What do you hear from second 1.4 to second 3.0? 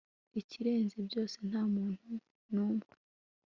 nta muntu numwe